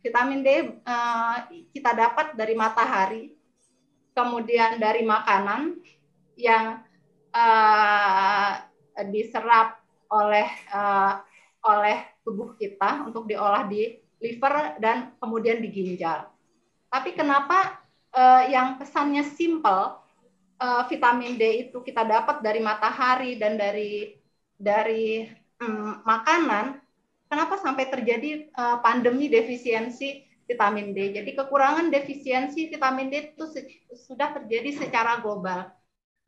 [0.02, 0.50] Vitamin D
[0.82, 1.36] uh,
[1.70, 3.30] kita dapat dari matahari,
[4.10, 5.78] kemudian dari makanan
[6.34, 6.82] yang
[7.30, 8.50] uh,
[9.06, 9.78] diserap
[10.10, 11.22] oleh uh,
[11.62, 16.28] oleh tubuh kita untuk diolah di liver dan kemudian di ginjal.
[16.88, 17.82] Tapi kenapa
[18.14, 20.00] uh, yang pesannya simple
[20.60, 24.16] uh, vitamin D itu kita dapat dari matahari dan dari
[24.56, 25.28] dari
[25.60, 26.80] um, makanan
[27.28, 31.12] kenapa sampai terjadi uh, pandemi defisiensi vitamin D.
[31.12, 33.44] Jadi kekurangan defisiensi vitamin D itu
[33.92, 35.68] sudah terjadi secara global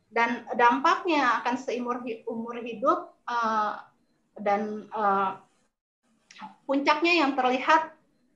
[0.08, 3.80] dan dampaknya akan seumur umur hidup uh,
[4.40, 5.36] dan uh,
[6.64, 7.94] puncaknya yang terlihat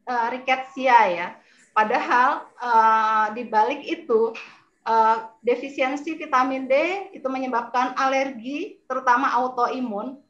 [0.08, 1.28] uh, riketsia ya.
[1.72, 4.36] Padahal uh, di balik itu
[4.84, 6.74] uh, defisiensi vitamin D
[7.16, 10.20] itu menyebabkan alergi terutama autoimun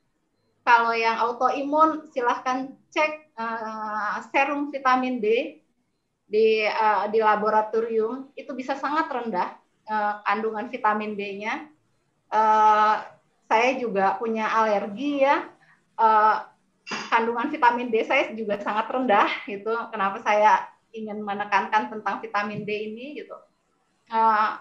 [0.62, 5.58] kalau yang autoimun silahkan cek uh, serum vitamin D
[6.30, 9.58] di uh, di laboratorium itu bisa sangat rendah
[9.90, 11.66] uh, kandungan vitamin D-nya.
[12.32, 13.02] Uh,
[13.50, 15.50] saya juga punya alergi ya.
[15.98, 16.46] Uh,
[16.86, 22.70] kandungan vitamin D saya juga sangat rendah itu kenapa saya ingin menekankan tentang vitamin D
[22.92, 23.36] ini gitu.
[24.12, 24.60] Uh,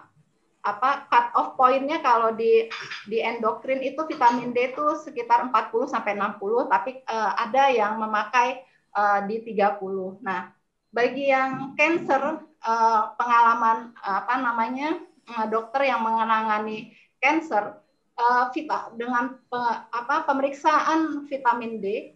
[0.62, 2.70] apa cut off pointnya kalau di
[3.10, 8.62] di endokrin itu vitamin D itu sekitar 40 sampai 60 tapi uh, ada yang memakai
[8.94, 10.22] uh, di 30.
[10.22, 10.54] Nah,
[10.94, 15.02] bagi yang cancer uh, pengalaman apa namanya
[15.34, 17.81] uh, dokter yang menangani cancer
[18.22, 22.14] uh, vita, dengan pe, apa pemeriksaan vitamin D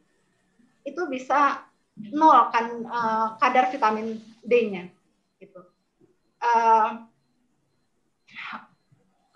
[0.86, 1.66] itu bisa
[2.14, 4.86] nol kan uh, kadar vitamin D-nya
[5.42, 5.66] gitu.
[6.38, 7.08] Uh,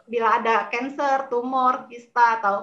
[0.07, 2.57] bila ada cancer, tumor, kista atau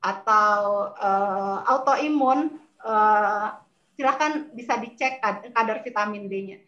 [0.00, 0.56] atau
[0.96, 3.58] uh, autoimun uh,
[3.98, 5.20] silakan bisa dicek
[5.52, 6.58] kadar vitamin D-nya.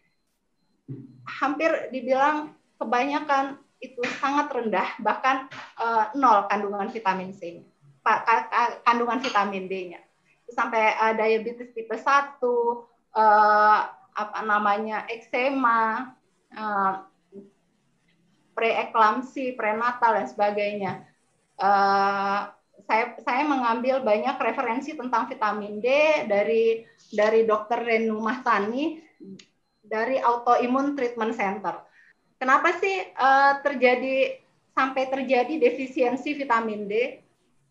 [1.40, 5.50] Hampir dibilang kebanyakan itu sangat rendah, bahkan
[5.82, 7.66] uh, nol kandungan vitamin C-nya,
[8.86, 10.00] kandungan vitamin D-nya.
[10.54, 13.78] Sampai uh, diabetes tipe 1, uh,
[14.14, 16.14] apa namanya, eksema,
[16.54, 16.92] uh,
[18.54, 20.92] preeklamsi, prenatal dan sebagainya.
[21.58, 22.52] Uh,
[22.86, 25.86] saya saya mengambil banyak referensi tentang vitamin D
[26.26, 27.82] dari dari Dr.
[27.82, 28.98] Renu Mahtani
[29.82, 31.91] dari Autoimmune Treatment Center.
[32.42, 34.42] Kenapa sih uh, terjadi
[34.74, 37.22] sampai terjadi defisiensi vitamin D?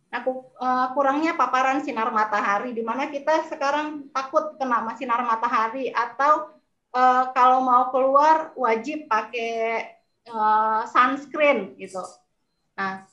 [0.08, 6.56] Nah, uh, kurangnya paparan sinar matahari, di mana kita sekarang takut kena sinar matahari atau
[6.96, 9.92] uh, kalau mau keluar wajib pakai
[10.32, 12.00] uh, sunscreen gitu.
[12.80, 13.04] Nah,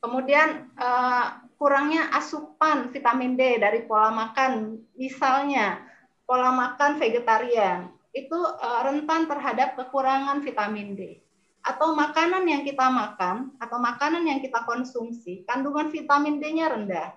[0.00, 5.76] Kemudian uh, kurangnya asupan vitamin D dari pola makan, misalnya
[6.24, 11.22] pola makan vegetarian itu uh, rentan terhadap kekurangan vitamin D.
[11.60, 17.12] Atau makanan yang kita makan atau makanan yang kita konsumsi kandungan vitamin D-nya rendah.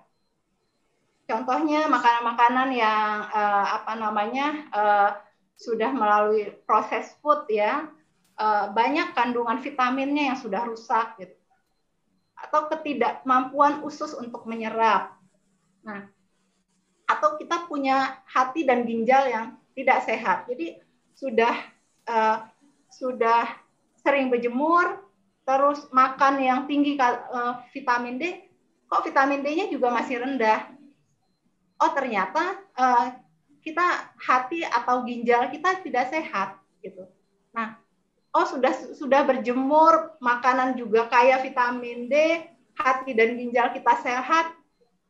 [1.24, 5.10] Contohnya makanan-makanan yang uh, apa namanya uh,
[5.56, 7.88] sudah melalui proses food ya,
[8.36, 11.34] uh, banyak kandungan vitaminnya yang sudah rusak gitu
[12.44, 15.16] atau ketidakmampuan usus untuk menyerap.
[15.80, 16.04] Nah,
[17.08, 20.44] atau kita punya hati dan ginjal yang tidak sehat.
[20.48, 20.76] Jadi
[21.24, 21.56] sudah
[22.04, 22.44] uh,
[22.92, 23.48] sudah
[24.04, 25.00] sering berjemur,
[25.48, 28.44] terus makan yang tinggi uh, vitamin D,
[28.84, 30.68] kok vitamin D-nya juga masih rendah.
[31.80, 33.16] Oh ternyata uh,
[33.64, 37.08] kita hati atau ginjal kita tidak sehat gitu.
[37.56, 37.80] Nah
[38.36, 42.44] oh sudah sudah berjemur, makanan juga kaya vitamin D,
[42.76, 44.52] hati dan ginjal kita sehat,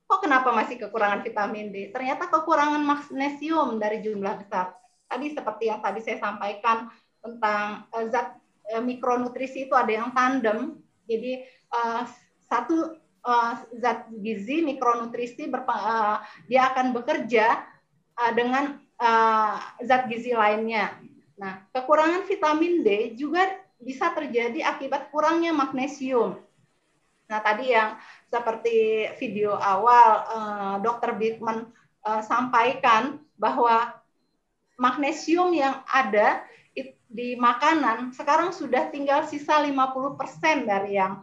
[0.07, 1.91] kok kenapa masih kekurangan vitamin D?
[1.91, 4.79] Ternyata kekurangan magnesium dari jumlah besar.
[5.09, 6.89] Tadi seperti yang tadi saya sampaikan
[7.21, 8.37] tentang uh, zat
[8.73, 10.81] uh, mikronutrisi itu ada yang tandem.
[11.05, 12.03] Jadi uh,
[12.45, 17.63] satu uh, zat gizi mikronutrisi uh, dia akan bekerja
[18.17, 20.97] uh, dengan uh, zat gizi lainnya.
[21.35, 23.43] Nah, kekurangan vitamin D juga
[23.83, 26.39] bisa terjadi akibat kurangnya magnesium.
[27.27, 31.17] Nah, tadi yang seperti video awal eh, Dr.
[31.17, 31.69] Bittman
[32.05, 33.91] eh, sampaikan bahwa
[34.77, 36.43] magnesium yang ada
[37.15, 40.19] di makanan sekarang sudah tinggal sisa 50%
[40.67, 41.23] dari yang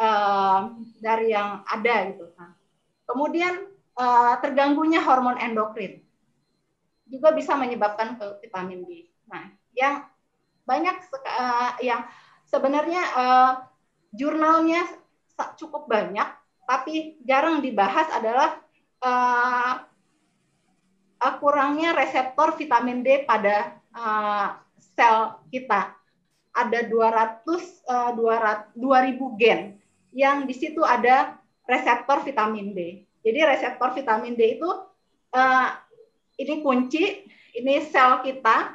[0.00, 0.60] eh,
[0.96, 2.32] dari yang ada gitu.
[2.36, 2.56] Nah,
[3.04, 6.00] kemudian eh, terganggunya hormon endokrin
[7.06, 9.06] juga bisa menyebabkan ke vitamin D.
[9.30, 10.06] Nah, yang
[10.66, 12.02] banyak uh, yang
[12.42, 13.52] sebenarnya uh,
[14.10, 14.82] jurnalnya
[15.54, 16.26] cukup banyak,
[16.66, 18.58] tapi jarang dibahas adalah
[18.98, 19.86] uh,
[21.20, 24.56] uh, kurangnya reseptor vitamin D pada uh,
[24.96, 25.92] sel kita.
[26.56, 29.60] Ada 200 uh, 200 2000 gen
[30.16, 31.36] yang di situ ada
[31.68, 33.04] reseptor vitamin D.
[33.20, 34.70] Jadi reseptor vitamin D itu
[35.36, 35.68] uh,
[36.40, 38.72] ini kunci, ini sel kita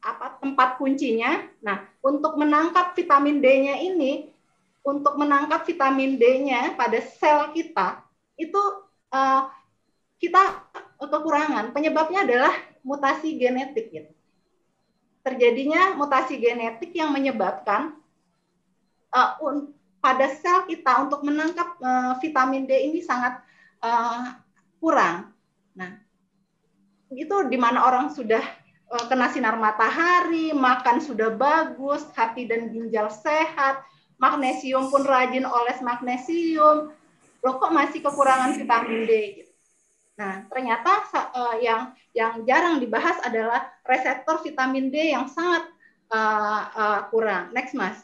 [0.00, 1.44] apa tempat kuncinya.
[1.60, 4.32] Nah, untuk menangkap vitamin D-nya ini,
[4.80, 8.00] untuk menangkap vitamin D-nya pada sel kita
[8.40, 8.62] itu
[10.16, 10.42] kita
[10.98, 11.72] kekurangan.
[11.76, 13.92] Penyebabnya adalah mutasi genetik.
[13.92, 14.12] Gitu.
[15.20, 17.96] Terjadinya mutasi genetik yang menyebabkan
[19.12, 19.36] uh,
[20.00, 23.42] pada sel kita untuk menangkap uh, vitamin D ini sangat
[23.82, 24.38] uh,
[24.80, 25.32] kurang.
[25.76, 26.00] Nah,
[27.10, 28.44] itu di mana orang sudah
[28.86, 33.82] Eh, kena sinar matahari, makan sudah bagus, hati dan ginjal sehat,
[34.14, 36.94] magnesium pun rajin oles magnesium,
[37.42, 39.12] loh kok masih kekurangan vitamin D?
[39.42, 39.45] Gitu.
[40.16, 45.68] Nah, ternyata uh, yang yang jarang dibahas adalah reseptor vitamin D yang sangat
[46.08, 47.52] uh, uh, kurang.
[47.52, 48.00] Next, Mas.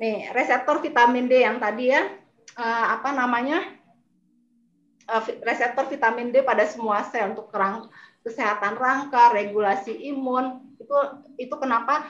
[0.00, 2.08] Nih, reseptor vitamin D yang tadi ya,
[2.56, 3.68] uh, apa namanya?
[5.12, 7.92] uh, reseptor vitamin D pada semua sel untuk kerang
[8.24, 10.72] kesehatan rangka, regulasi imun.
[10.80, 10.96] Itu
[11.36, 12.08] itu kenapa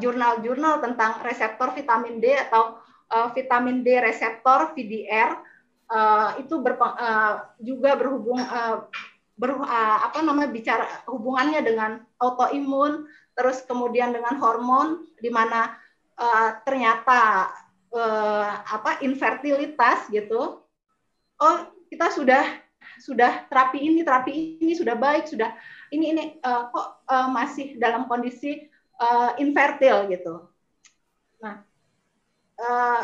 [0.00, 2.80] jurnal-jurnal uh, tentang reseptor vitamin D atau
[3.12, 5.36] uh, vitamin D reseptor VDR
[5.92, 8.88] uh, itu uh, juga berhubung uh,
[9.36, 15.76] ber, uh, apa namanya bicara hubungannya dengan autoimun, terus kemudian dengan hormon di mana
[16.16, 17.52] uh, ternyata
[17.92, 20.62] uh, apa infertilitas gitu.
[21.38, 21.56] Oh,
[21.88, 22.44] kita sudah
[22.98, 25.54] sudah terapi ini terapi ini sudah baik sudah
[25.94, 28.66] ini ini uh, kok uh, masih dalam kondisi
[28.98, 30.50] uh, infertil gitu
[31.38, 31.62] Nah,
[32.58, 33.02] uh,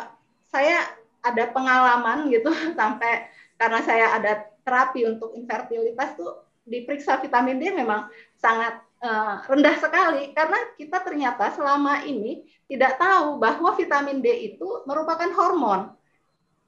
[0.51, 0.83] saya
[1.25, 4.33] ada pengalaman gitu sampai karena saya ada
[4.65, 8.09] terapi untuk infertilitas tuh diperiksa vitamin D memang
[8.41, 10.33] sangat uh, rendah sekali.
[10.33, 15.93] Karena kita ternyata selama ini tidak tahu bahwa vitamin D itu merupakan hormon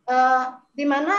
[0.07, 0.45] uh,
[0.77, 1.17] di mana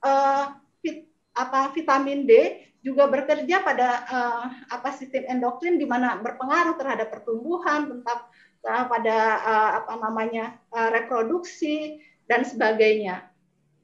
[0.00, 1.04] uh, vit,
[1.36, 8.00] apa vitamin D juga bekerja pada uh, apa sistem endokrin di mana berpengaruh terhadap pertumbuhan
[8.06, 13.26] uh, pada uh, apa namanya uh, reproduksi dan sebagainya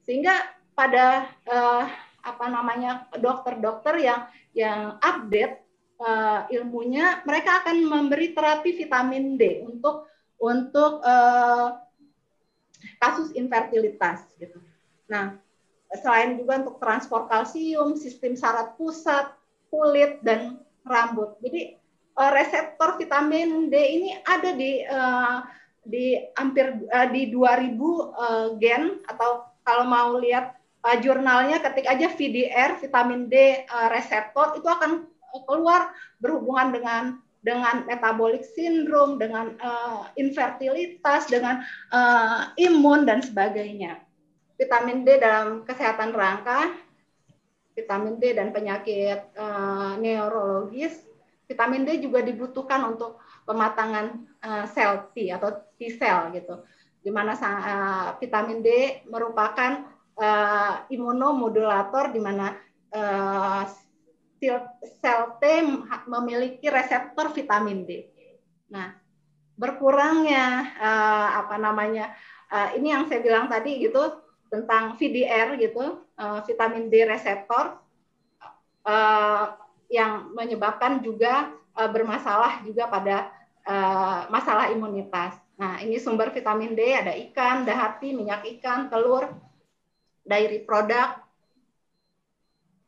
[0.05, 0.37] sehingga
[0.77, 1.83] pada uh,
[2.25, 4.21] apa namanya dokter-dokter yang
[4.53, 5.65] yang update
[6.01, 11.79] uh, ilmunya mereka akan memberi terapi vitamin D untuk untuk uh,
[13.01, 14.61] kasus infertilitas gitu.
[15.09, 15.37] Nah,
[16.01, 19.31] selain juga untuk transport kalsium, sistem saraf pusat,
[19.71, 21.37] kulit dan rambut.
[21.41, 21.77] Jadi
[22.19, 25.39] uh, reseptor vitamin D ini ada di uh,
[25.85, 32.09] di hampir uh, di 2000 uh, gen atau kalau mau lihat uh, jurnalnya ketik aja
[32.09, 35.05] VDR vitamin D uh, reseptor itu akan
[35.45, 37.03] keluar berhubungan dengan
[37.45, 41.61] dengan metabolic syndrome, dengan uh, infertilitas, dengan
[41.93, 44.01] uh, imun dan sebagainya.
[44.57, 46.73] Vitamin D dalam kesehatan rangka,
[47.77, 51.05] vitamin D dan penyakit uh, neurologis,
[51.45, 54.05] vitamin D juga dibutuhkan untuk pematangan
[54.41, 56.65] uh, sel T atau T sel gitu,
[56.99, 58.69] di mana uh, vitamin D
[59.05, 59.85] merupakan
[60.17, 62.57] uh, imunomodulator di mana
[62.91, 63.63] uh,
[64.81, 65.43] sel T
[66.09, 68.09] memiliki reseptor vitamin D.
[68.73, 68.91] Nah,
[69.55, 72.11] berkurangnya uh, apa namanya
[72.51, 77.79] uh, ini yang saya bilang tadi gitu tentang VDR gitu uh, vitamin D reseptor
[78.85, 79.45] uh,
[79.89, 83.34] yang menyebabkan juga uh, bermasalah juga pada
[83.65, 85.35] uh, masalah imunitas.
[85.57, 89.29] Nah, ini sumber vitamin D ada ikan, dahati, minyak ikan, telur,
[90.23, 91.21] dairy product.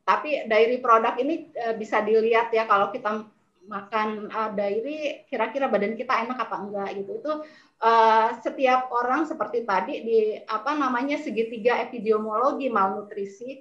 [0.08, 3.28] Tapi dairy product ini uh, bisa dilihat ya kalau kita
[3.68, 7.12] makan uh, dairy kira-kira badan kita enak apa enggak gitu.
[7.20, 7.32] Itu
[8.42, 10.18] setiap orang seperti tadi di
[10.50, 13.54] apa namanya segitiga epidemiologi malnutrisi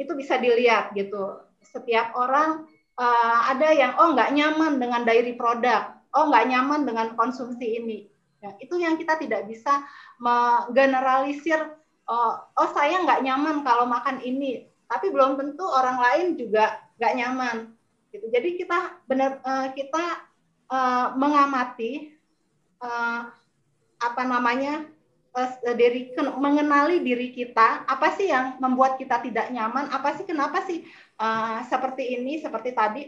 [0.00, 1.44] itu bisa dilihat gitu.
[1.60, 2.64] Setiap orang
[2.96, 7.98] uh, ada yang oh nggak nyaman dengan dairy product, oh nggak nyaman dengan konsumsi ini.
[8.40, 9.80] Ya, itu yang kita tidak bisa
[10.20, 11.72] menggeneralisir
[12.04, 17.14] oh, oh saya nggak nyaman kalau makan ini, tapi belum tentu orang lain juga nggak
[17.16, 17.56] nyaman.
[18.12, 18.26] Gitu.
[18.32, 20.04] Jadi kita benar uh, kita
[20.72, 22.16] uh, mengamati
[22.80, 23.28] uh,
[23.96, 24.84] apa namanya
[25.36, 30.64] uh, diri mengenali diri kita apa sih yang membuat kita tidak nyaman apa sih kenapa
[30.64, 30.84] sih
[31.20, 33.02] uh, seperti ini seperti tadi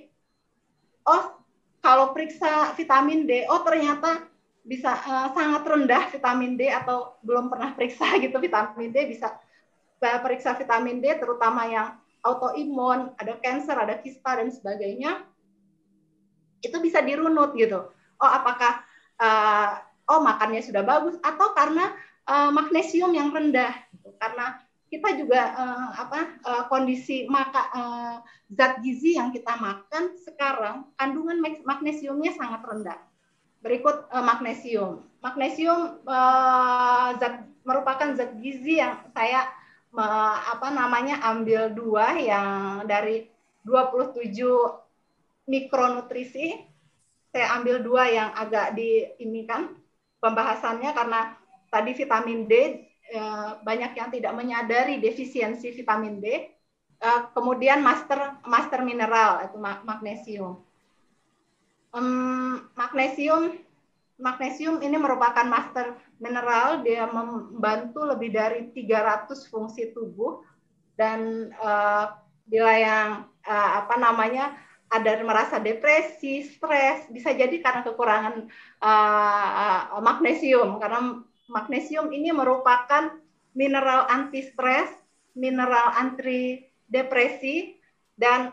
[1.08, 1.38] oh
[1.78, 4.28] kalau periksa vitamin D oh ternyata
[4.64, 9.32] bisa uh, sangat rendah vitamin D atau belum pernah periksa gitu vitamin D bisa
[10.02, 15.22] uh, periksa vitamin D terutama yang autoimun, ada cancer, ada kista dan sebagainya.
[16.58, 17.88] Itu bisa dirunut gitu.
[18.18, 18.82] Oh, apakah
[19.22, 19.78] uh,
[20.10, 21.94] oh makannya sudah bagus atau karena
[22.26, 24.10] uh, magnesium yang rendah gitu.
[24.18, 28.16] Karena kita juga uh, apa uh, kondisi maka uh,
[28.48, 32.98] zat gizi yang kita makan sekarang kandungan magnesiumnya sangat rendah
[33.58, 35.02] Berikut uh, magnesium.
[35.18, 39.50] Magnesium uh, zat merupakan zat gizi yang saya
[39.92, 43.26] uh, apa namanya ambil dua yang dari
[43.66, 44.30] 27
[45.50, 46.54] mikronutrisi.
[47.34, 49.04] Saya ambil dua yang agak di
[49.44, 49.74] kan
[50.22, 51.36] pembahasannya karena
[51.68, 52.87] tadi vitamin D
[53.64, 56.26] banyak yang tidak menyadari defisiensi vitamin D.
[56.98, 59.54] Uh, kemudian master master mineral itu
[59.86, 60.58] magnesium
[61.94, 63.54] um, magnesium
[64.18, 70.42] magnesium ini merupakan master mineral dia membantu lebih dari 300 fungsi tubuh
[70.98, 72.18] dan uh,
[72.50, 73.08] bila yang
[73.48, 78.48] apa namanya ada merasa depresi, stres, bisa jadi karena kekurangan
[78.80, 83.16] uh, magnesium karena magnesium ini merupakan
[83.56, 84.92] mineral anti stres,
[85.34, 87.76] mineral anti depresi
[88.14, 88.52] dan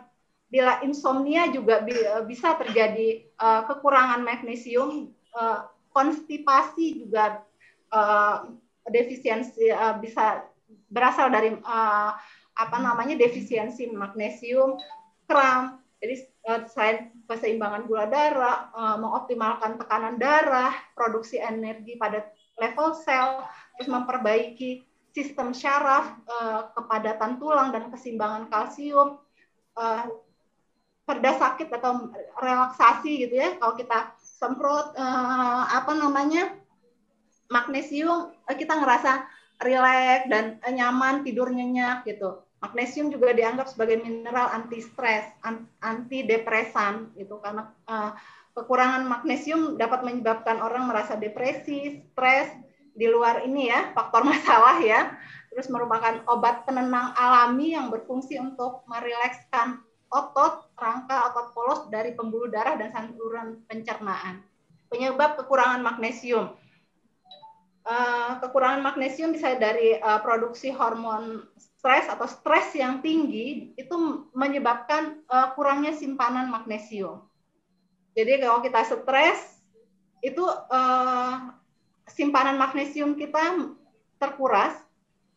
[0.50, 7.44] bila insomnia juga eh, bisa terjadi uh, kekurangan magnesium, uh, konstipasi juga
[7.92, 8.48] uh,
[8.88, 10.46] defisiensi uh, bisa
[10.88, 12.12] berasal dari uh,
[12.56, 14.80] apa namanya defisiensi magnesium,
[15.28, 15.82] kram.
[16.00, 16.16] Jadi
[16.46, 22.24] uh, selain keseimbangan gula darah, uh, mengoptimalkan tekanan darah, produksi energi pada
[22.56, 23.44] level sel,
[23.76, 24.84] terus memperbaiki
[25.16, 29.20] sistem syaraf, uh, kepadatan tulang dan keseimbangan kalsium,
[29.80, 30.04] uh,
[31.06, 33.56] perda sakit atau relaksasi gitu ya.
[33.62, 36.52] Kalau kita semprot uh, apa namanya
[37.48, 39.30] magnesium kita ngerasa
[39.62, 42.42] rileks dan nyaman tidur nyenyak gitu.
[42.60, 45.30] Magnesium juga dianggap sebagai mineral anti stres
[45.86, 47.38] anti depresan gitu.
[47.38, 48.12] Karena uh,
[48.56, 52.56] kekurangan magnesium dapat menyebabkan orang merasa depresi stres
[52.96, 55.14] di luar ini ya faktor masalah ya.
[55.52, 59.80] Terus merupakan obat penenang alami yang berfungsi untuk merilekskan
[60.12, 64.44] otot rangka otot polos dari pembuluh darah dan saluran pencernaan.
[64.92, 66.56] Penyebab kekurangan magnesium.
[67.86, 73.96] Uh, kekurangan magnesium bisa dari uh, produksi hormon stres atau stres yang tinggi itu
[74.34, 77.22] menyebabkan uh, kurangnya simpanan magnesium
[78.16, 79.60] jadi kalau kita stres
[80.24, 81.52] itu uh,
[82.08, 83.76] simpanan magnesium kita
[84.18, 84.74] terkuras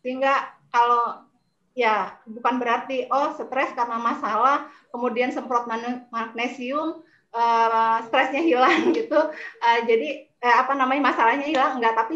[0.01, 1.26] sehingga kalau
[1.74, 5.66] ya bukan berarti oh stres karena masalah kemudian semprot
[6.14, 7.03] magnesium
[7.35, 9.18] uh, stresnya hilang gitu.
[9.59, 12.14] Uh, jadi uh, apa namanya masalahnya hilang enggak tapi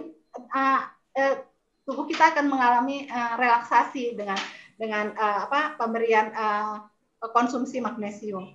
[0.55, 0.81] uh,
[1.19, 1.35] uh,
[1.83, 4.39] tubuh kita akan mengalami uh, relaksasi dengan
[4.79, 6.87] dengan uh, apa pemberian uh,
[7.35, 8.55] konsumsi magnesium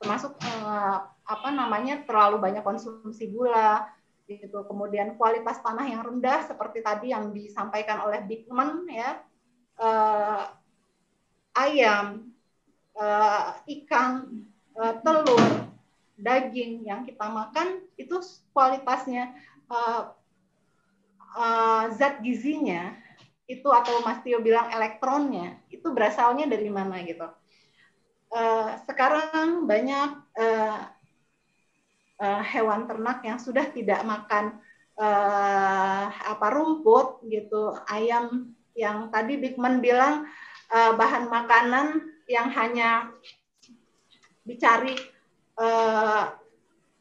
[0.00, 3.84] termasuk uh, apa namanya terlalu banyak konsumsi gula
[4.24, 4.64] gitu.
[4.64, 9.20] Kemudian kualitas tanah yang rendah seperti tadi yang disampaikan oleh Bigman ya,
[9.76, 10.48] uh,
[11.52, 12.32] ayam,
[12.96, 14.42] uh, ikan,
[14.78, 15.68] uh, telur,
[16.16, 18.16] daging yang kita makan itu
[18.56, 19.34] kualitasnya
[19.68, 20.14] uh,
[21.36, 22.96] uh, zat gizinya
[23.50, 27.26] itu atau Mas Tio bilang elektronnya itu berasalnya dari mana gitu.
[28.30, 30.86] Uh, sekarang banyak uh,
[32.22, 34.62] uh, hewan ternak yang sudah tidak makan
[34.94, 40.30] uh, apa rumput gitu ayam yang tadi Bigman bilang
[40.70, 43.10] uh, bahan makanan yang hanya
[44.46, 44.94] dicari
[45.58, 46.30] uh,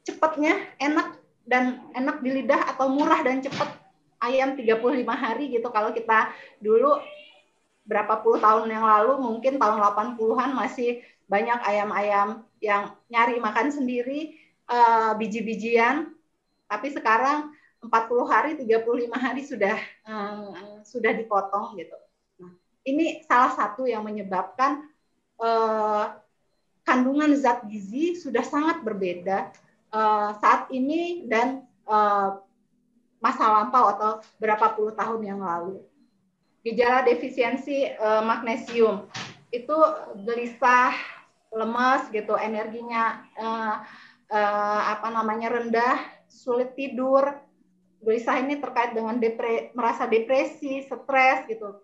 [0.02, 3.78] cepatnya enak dan enak di lidah atau murah dan cepat.
[4.20, 4.76] Ayam 35
[5.08, 5.72] hari gitu.
[5.72, 7.00] Kalau kita dulu
[7.88, 14.34] berapa puluh tahun yang lalu mungkin tahun 80-an masih banyak ayam-ayam yang nyari makan sendiri
[14.66, 16.10] uh, biji-bijian,
[16.66, 19.78] tapi sekarang 40 hari, 35 hari sudah
[20.10, 21.96] uh, sudah dipotong gitu.
[22.42, 22.52] Nah,
[22.84, 24.90] ini salah satu yang menyebabkan
[25.38, 26.18] uh,
[26.84, 29.54] kandungan zat gizi sudah sangat berbeda
[29.94, 32.42] uh, saat ini dan uh,
[33.22, 34.12] masa lampau atau
[34.42, 35.84] berapa puluh tahun yang lalu.
[36.60, 37.88] Gejala defisiensi
[38.28, 39.08] magnesium
[39.48, 39.78] itu
[40.28, 40.92] gelisah,
[41.50, 43.76] lemas gitu, energinya uh,
[44.30, 45.98] uh, apa namanya rendah,
[46.30, 47.26] sulit tidur,
[48.00, 51.84] gelisah ini terkait dengan depre, merasa depresi, stres gitu,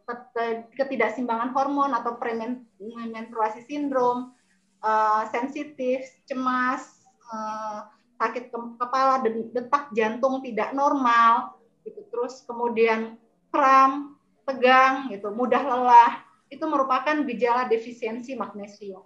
[0.77, 4.31] ketidakseimbangan hormon atau premenstruasi sindrom,
[4.79, 7.03] uh, sensitif, cemas,
[7.33, 9.19] uh, sakit ke kepala,
[9.51, 11.99] detak jantung tidak normal, gitu.
[12.07, 13.19] Terus kemudian
[13.51, 14.15] kram,
[14.47, 19.03] tegang, gitu, mudah lelah, itu merupakan gejala defisiensi magnesium.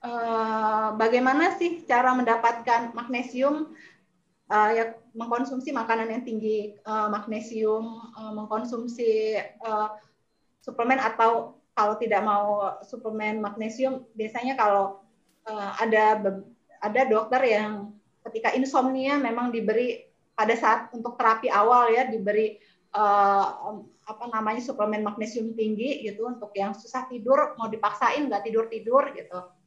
[0.00, 3.76] Eh, bagaimana sih cara mendapatkan magnesium?
[4.50, 4.84] Uh, ya
[5.14, 9.94] mengkonsumsi makanan yang tinggi uh, magnesium uh, mengkonsumsi uh,
[10.58, 15.06] suplemen atau kalau tidak mau suplemen magnesium biasanya kalau
[15.46, 16.18] uh, ada
[16.82, 17.94] ada dokter yang
[18.26, 20.02] ketika insomnia memang diberi
[20.34, 22.58] pada saat untuk terapi awal ya diberi
[22.90, 28.66] uh, apa namanya suplemen magnesium tinggi gitu untuk yang susah tidur mau dipaksain nggak tidur
[28.66, 29.59] tidur gitu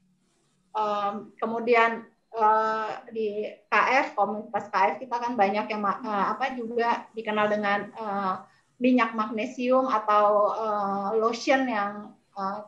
[0.73, 7.47] um, kemudian uh, di KF komunitas KF kita kan banyak yang uh, apa juga dikenal
[7.49, 8.35] dengan uh,
[8.81, 12.67] minyak magnesium atau uh, lotion yang uh,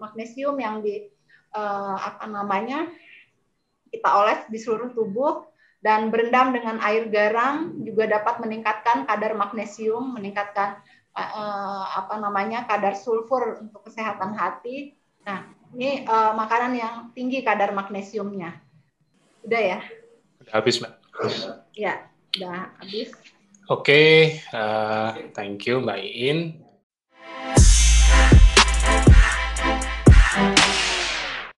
[0.00, 1.06] magnesium yang di
[1.54, 2.90] uh, apa namanya
[3.90, 5.50] kita oles di seluruh tubuh
[5.80, 10.76] dan berendam dengan air garam juga dapat meningkatkan kadar magnesium, meningkatkan
[11.16, 14.94] uh, apa namanya kadar sulfur untuk kesehatan hati.
[15.24, 18.58] Nah, ini uh, makanan yang tinggi kadar magnesiumnya.
[19.46, 19.78] Udah ya?
[20.42, 20.92] Udah habis, Mbak.
[21.76, 23.12] Ya, udah habis.
[23.70, 24.10] Oke, okay,
[24.50, 26.59] uh, thank you Mbak Iin.